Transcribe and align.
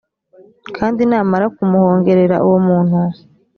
kandi 0.77 1.01
namara 1.09 1.45
kumuhongerera 1.55 2.35
uwo 2.45 2.57
muntu 2.67 2.97